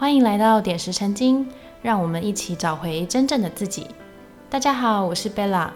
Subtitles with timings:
[0.00, 1.46] 欢迎来到点石成金，
[1.82, 3.86] 让我们一起找回真正的自己。
[4.48, 5.68] 大家好，我是 Bella。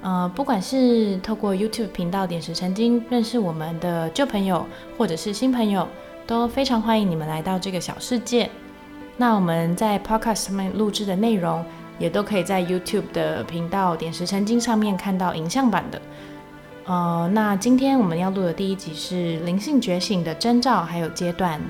[0.00, 4.64] 呃，不管是透过 YouTube 频道点石成金认识我们的旧朋友，
[4.96, 5.86] 或者是新朋友，
[6.26, 8.48] 都非常欢迎你们来到这个小世界。
[9.18, 11.62] 那我们在 Podcast 上面录制的内容，
[11.98, 16.00] 也都可以在 YouTube 的频道点石成金上面看到影像版的。
[16.86, 21.60] 呃，那今天我们要录的第一集是灵性觉醒的征兆还有阶段。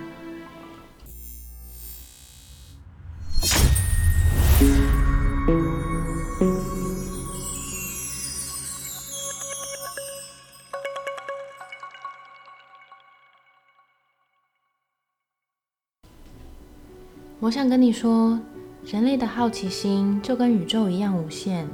[17.50, 18.38] 我想跟你说，
[18.84, 21.66] 人类的好奇心就跟宇宙一样无限。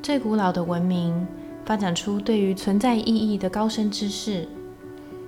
[0.00, 1.26] 最古老的文明。
[1.64, 4.46] 发展出对于存在意义的高深知识，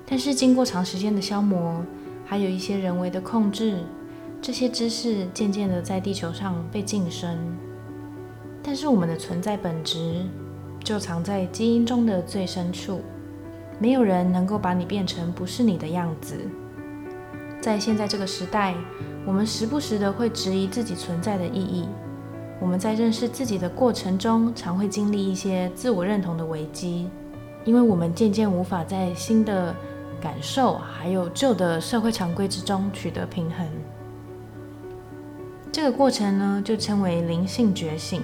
[0.06, 1.84] 但是经过长时间的消磨，
[2.24, 3.78] 还有一些人为的控制，
[4.40, 7.36] 这些知识渐渐的在地球上被晋升。
[8.62, 10.22] 但是我们的存在本质
[10.84, 13.00] 就藏在基因中的最深处，
[13.80, 16.36] 没有人能够把你变成不是你的样子。
[17.60, 18.74] 在现在这个时代，
[19.26, 21.88] 我们时不时的会质疑自己存在的意义。
[22.60, 27.10] 我们在认识自己的过程中，常会经历一些自我认同的危机，
[27.64, 29.74] 因为我们渐渐无法在新的
[30.20, 33.66] 感受还有旧的社会常规之中取得平衡。
[35.72, 38.22] 这个过程呢，就称为灵性觉醒。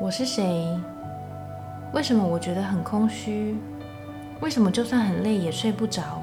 [0.00, 0.78] 我是谁？
[1.92, 3.56] 为什么我觉得很空虚？
[4.40, 6.22] 为什么就算很累也睡不着？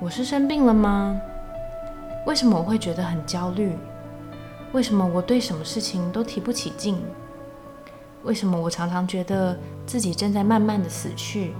[0.00, 1.16] 我是生病了吗？
[2.26, 3.76] 为什么我会觉得很焦虑？
[4.72, 7.00] 为什么我对什么事情都提不起劲？
[8.24, 11.54] 为什么我常常觉得自己正在慢慢的死去？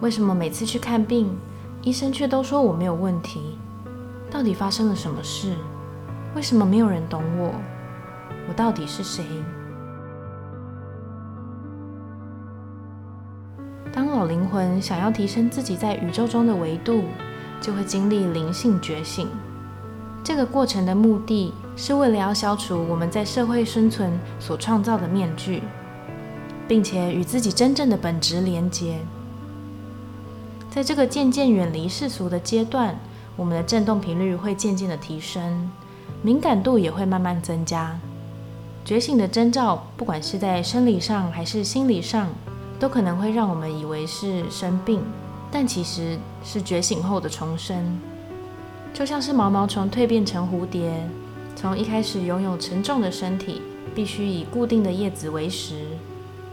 [0.00, 1.36] 为什么每次去看病，
[1.82, 3.58] 医生却都说我没有问题？
[4.30, 5.56] 到底发生了什么事？
[6.36, 7.52] 为什么没有人懂我？
[8.48, 9.24] 我到底是谁？
[13.92, 17.04] 当老灵魂想要提升自己在宇宙中的维度，
[17.60, 19.28] 就会经历灵性觉醒。
[20.22, 25.62] 这个过程的目的是为了要消除我们在社会生存所创造的面具，
[26.68, 28.98] 并且与自己真正的本质连接。
[30.70, 32.96] 在这个渐渐远离世俗的阶段，
[33.34, 35.68] 我们的振动频率会渐渐的提升，
[36.22, 37.98] 敏感度也会慢慢增加。
[38.84, 42.28] 觉醒的征兆，不管是在生理上还是心理上。
[42.80, 45.02] 都可能会让我们以为是生病，
[45.52, 48.00] 但其实是觉醒后的重生。
[48.94, 51.06] 就像是毛毛虫蜕变成蝴蝶，
[51.54, 53.60] 从一开始拥有沉重的身体，
[53.94, 55.74] 必须以固定的叶子为食，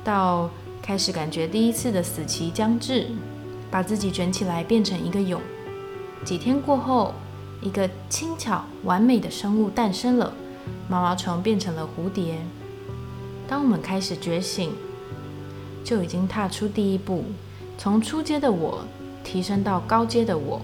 [0.04, 0.50] 到
[0.82, 3.08] 开始感觉第一次的死期将至，
[3.72, 5.40] 把自己卷起来变成一个蛹。
[6.26, 7.14] 几天过后，
[7.62, 10.34] 一个轻巧完美的生物诞生了，
[10.90, 12.40] 毛毛虫变成了蝴蝶。
[13.48, 14.74] 当我们开始觉醒。
[15.88, 17.24] 就已经踏出第一步，
[17.78, 18.84] 从初阶的我
[19.24, 20.60] 提升到高阶的我。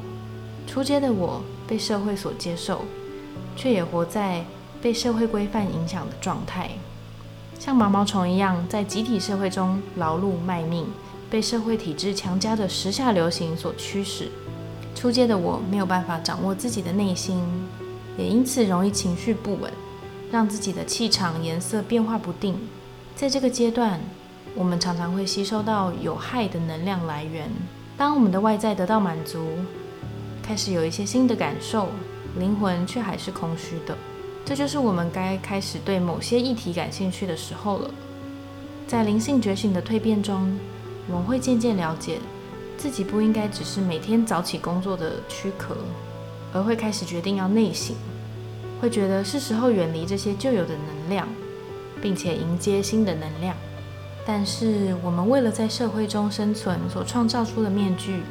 [0.68, 2.82] 初阶的我被社会所接受，
[3.56, 4.44] 却也活在
[4.82, 6.72] 被社会规范影响的状态，
[7.58, 10.88] 像毛毛虫一样在集体社会中劳碌卖命，
[11.30, 14.30] 被社会体制强加的时下流行所驱使。
[14.94, 17.42] 初阶的我没有办法掌握自己的内心，
[18.18, 19.72] 也因此容易情绪不稳，
[20.30, 22.58] 让自己的气场颜色变化不定。
[23.16, 24.02] 在这个阶段。
[24.56, 27.50] 我们常常会吸收到有害的能量来源。
[27.98, 29.48] 当我们的外在得到满足，
[30.42, 31.88] 开始有一些新的感受，
[32.38, 33.98] 灵魂却还是空虚的。
[34.46, 37.90] 这就是我们该开始对某些议题感兴趣的时候了。
[38.86, 40.56] 在灵性觉醒的蜕变中，
[41.08, 42.20] 我们会渐渐了解
[42.78, 45.78] 自己不应该只是每天早起工作的躯壳，
[46.54, 47.96] 而会开始决定要内省，
[48.82, 51.28] 会觉得是时候远离这些旧有的能量，
[52.02, 53.56] 并且迎接新的能量。
[54.26, 58.22] 但是，我们为了在社会中生存所创造出的面具，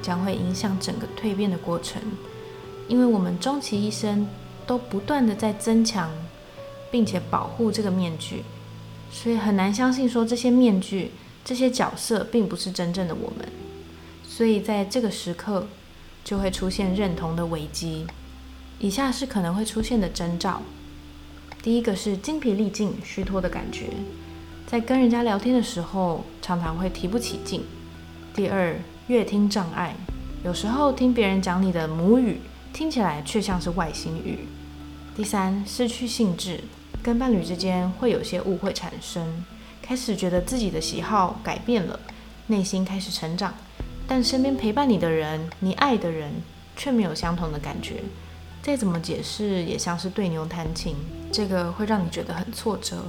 [0.00, 2.00] 将会影响整个蜕变的过程，
[2.88, 4.26] 因为我们终其一生
[4.66, 6.10] 都不断的在增强，
[6.90, 8.44] 并且保护这个面具，
[9.10, 11.10] 所以很难相信说这些面具、
[11.44, 13.46] 这些角色并不是真正的我们。
[14.26, 15.66] 所以在这个时刻，
[16.24, 18.06] 就会出现认同的危机。
[18.78, 20.62] 以下是可能会出现的征兆：
[21.62, 23.90] 第一个是精疲力尽、虚脱的感觉。
[24.72, 27.62] 在跟人家聊天的时候，常常会提不起劲。
[28.34, 28.74] 第二，
[29.06, 29.94] 越听障碍，
[30.42, 32.40] 有时候听别人讲你的母语，
[32.72, 34.48] 听起来却像是外星语。
[35.14, 36.58] 第三，失去兴致，
[37.02, 39.44] 跟伴侣之间会有些误会产生，
[39.82, 42.00] 开始觉得自己的喜好改变了，
[42.46, 43.52] 内心开始成长，
[44.08, 46.32] 但身边陪伴你的人，你爱的人
[46.78, 47.96] 却没有相同的感觉。
[48.62, 50.96] 再怎么解释，也像是对牛弹琴，
[51.30, 53.04] 这个会让你觉得很挫折。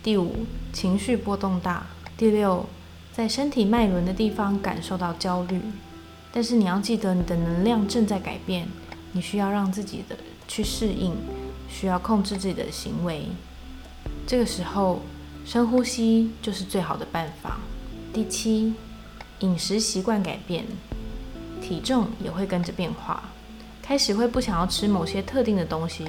[0.00, 1.86] 第五，情绪波动大。
[2.16, 2.66] 第六，
[3.12, 5.60] 在身体脉轮的地方感受到焦虑。
[6.32, 8.68] 但是你要记得，你的能量正在改变，
[9.12, 10.16] 你需要让自己的
[10.46, 11.16] 去适应，
[11.68, 13.26] 需要控制自己的行为。
[14.26, 15.00] 这个时候，
[15.44, 17.58] 深呼吸就是最好的办法。
[18.12, 18.74] 第七，
[19.40, 20.64] 饮食习惯改变，
[21.60, 23.22] 体重也会跟着变化。
[23.82, 26.06] 开始会不想要吃某些特定的东西，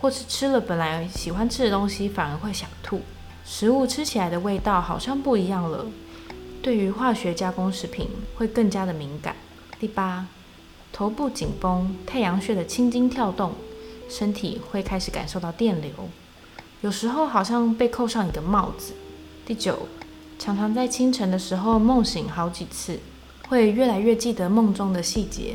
[0.00, 3.00] 或是吃了本来喜欢吃的东西反而会想吐。
[3.48, 5.86] 食物吃起来的味道好像不一样了。
[6.60, 9.36] 对于化学加工食品会更加的敏感。
[9.78, 10.26] 第八，
[10.92, 13.52] 头部紧绷，太阳穴的青筋跳动，
[14.08, 15.92] 身体会开始感受到电流。
[16.80, 18.94] 有时候好像被扣上一个帽子。
[19.46, 19.86] 第九，
[20.40, 22.98] 常常在清晨的时候梦醒好几次，
[23.48, 25.54] 会越来越记得梦中的细节，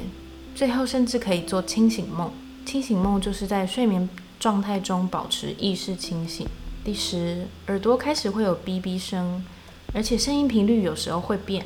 [0.55, 2.31] 最后甚至可以做清醒梦。
[2.65, 4.07] 清醒梦就是在睡眠
[4.39, 6.47] 状态中保持意识清醒。
[6.83, 9.45] 第十，耳朵开始会有哔哔声，
[9.93, 11.65] 而且声音频率有时候会变。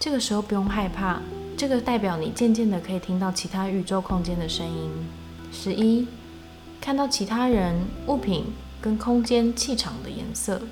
[0.00, 1.20] 这个时候不用害怕，
[1.54, 4.90] 这个代表你渐渐的可以听到其他宇宙空间的声音。
[5.52, 6.06] 十一。
[6.80, 8.44] 看到其他人、物品
[8.80, 10.62] 跟空间气场的颜色。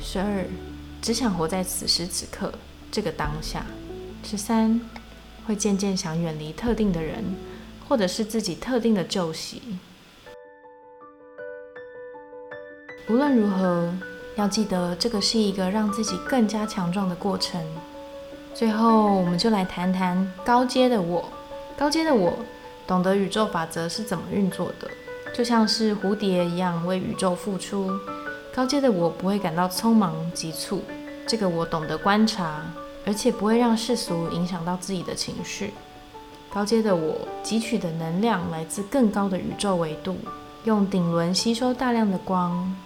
[0.00, 0.44] 十二，
[1.00, 2.52] 只想活在此时此刻
[2.90, 3.64] 这个当下。
[4.22, 4.80] 十三，
[5.46, 7.24] 会渐渐想远离特定的人，
[7.88, 9.62] 或者是自己特定的旧习。
[13.08, 13.92] 无论如何，
[14.36, 17.60] 要记得这个是一个让自己更加强壮的过程。
[18.54, 21.28] 最后，我们就来谈谈高阶的我。
[21.76, 22.32] 高阶的我
[22.86, 24.88] 懂得宇宙法则是怎么运作的。
[25.34, 27.90] 就像是蝴蝶一样为宇宙付出，
[28.54, 30.82] 高阶的我不会感到匆忙急促。
[31.26, 32.62] 这个我懂得观察，
[33.04, 35.72] 而且不会让世俗影响到自己的情绪。
[36.52, 40.16] 高阶的我汲取的能量来自更高的宇宙维度，
[40.64, 42.76] 用顶轮吸收大量的光，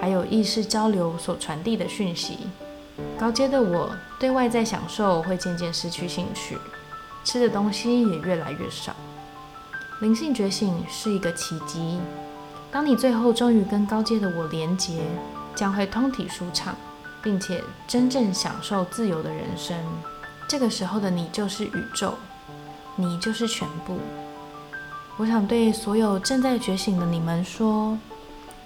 [0.00, 2.38] 还有意识交流所传递的讯息。
[3.18, 6.56] 高阶的我对外在享受会渐渐失去兴趣，
[7.24, 8.94] 吃的东西也越来越少。
[10.00, 11.98] 灵性觉醒是一个奇迹。
[12.70, 15.00] 当你最后终于跟高阶的我连结，
[15.54, 16.74] 将会通体舒畅，
[17.22, 19.76] 并且真正享受自由的人生。
[20.48, 22.14] 这个时候的你就是宇宙，
[22.96, 23.98] 你就是全部。
[25.16, 27.96] 我想对所有正在觉醒的你们说：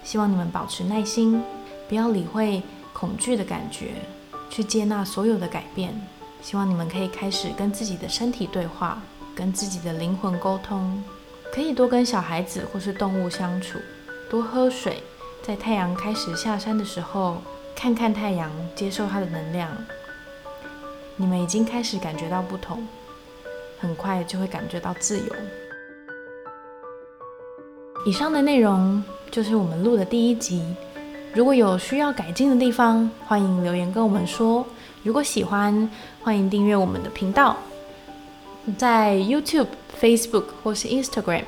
[0.03, 1.43] 希望你们保持耐心，
[1.87, 2.63] 不要理会
[2.93, 3.91] 恐惧的感觉，
[4.49, 5.93] 去接纳所有的改变。
[6.41, 9.01] 希望你们可以开始跟自己的身体对话，
[9.35, 11.03] 跟自己的灵魂沟通。
[11.51, 13.79] 可以多跟小孩子或是动物相处，
[14.29, 15.03] 多喝水，
[15.41, 17.41] 在太阳开始下山的时候，
[17.75, 19.69] 看看太阳，接受它的能量。
[21.15, 22.87] 你们已经开始感觉到不同，
[23.79, 25.35] 很快就会感觉到自由。
[28.05, 30.63] 以上的内容就是我们录的第一集。
[31.33, 34.65] 如果有需要改进的地方，欢迎留言跟我们说。
[35.03, 35.89] 如果喜欢，
[36.21, 37.57] 欢迎订阅我们的频道。
[38.77, 39.67] 在 YouTube、
[39.99, 41.43] Facebook 或是 Instagram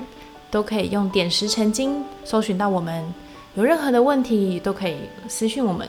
[0.49, 3.03] 都可以用“点石成金”搜寻到我们。
[3.55, 4.97] 有任何的问题都可以
[5.27, 5.87] 私讯我们。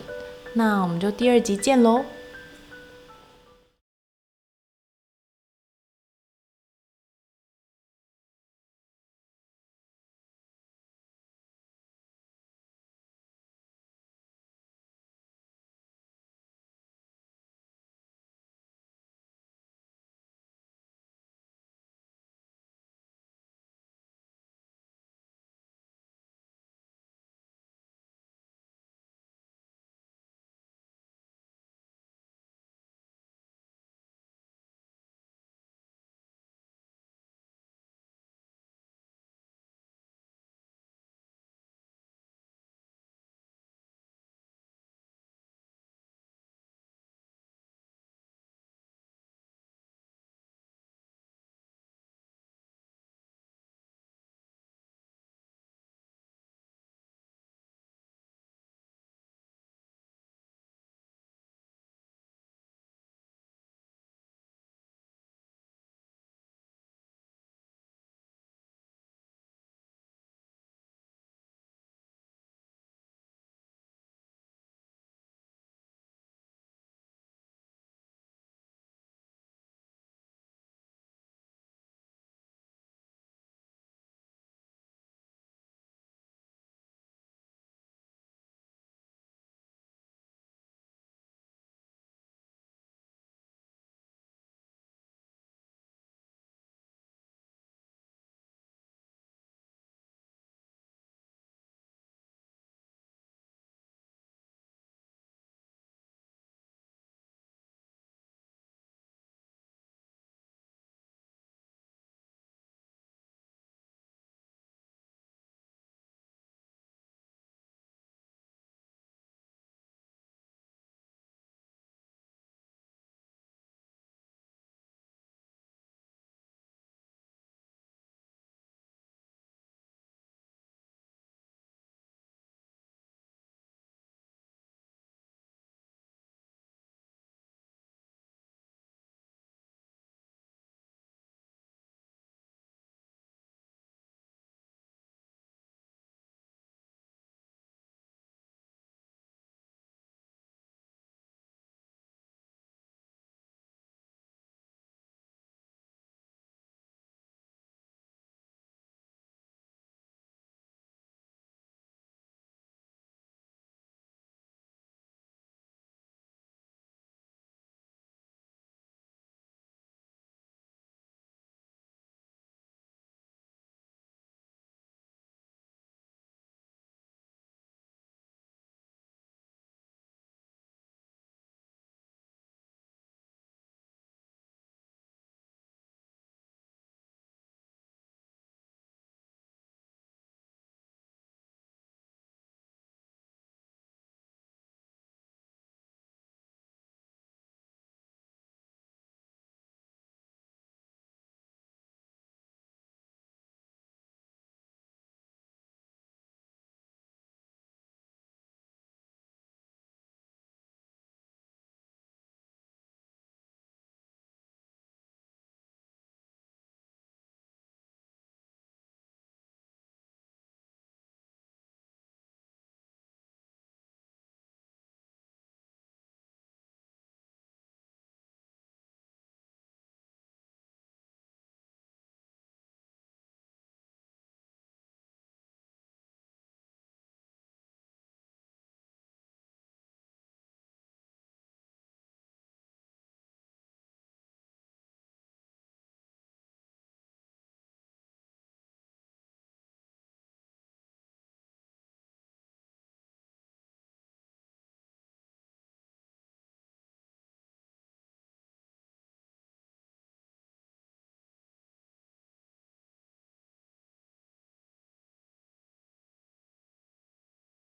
[0.55, 2.05] 那我们就第二集见喽！